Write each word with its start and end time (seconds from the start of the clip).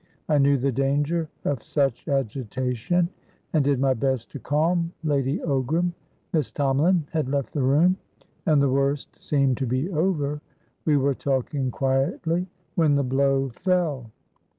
I 0.27 0.39
knew 0.39 0.57
the 0.57 0.71
danger 0.71 1.29
of 1.45 1.63
such 1.63 2.07
agitation, 2.07 3.07
and 3.53 3.63
did 3.63 3.79
my 3.79 3.93
best 3.93 4.31
to 4.31 4.39
calm 4.39 4.93
Lady 5.03 5.37
Ogram. 5.41 5.93
Miss 6.33 6.51
Tomalin 6.51 7.03
had 7.11 7.29
left 7.29 7.53
the 7.53 7.61
room, 7.61 7.97
and 8.47 8.59
the 8.63 8.71
worst 8.71 9.15
seemed 9.15 9.57
to 9.57 9.67
be 9.67 9.91
over. 9.91 10.41
We 10.85 10.97
were 10.97 11.13
talking 11.13 11.69
quietly, 11.69 12.47
when 12.73 12.95
the 12.95 13.03
blow 13.03 13.49
fell." 13.49 14.09